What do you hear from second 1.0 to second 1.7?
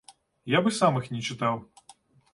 іх не чытаў.